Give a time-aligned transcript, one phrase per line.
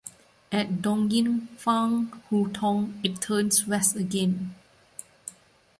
[0.51, 4.55] At Dongyingfang Hutong, it turns west again.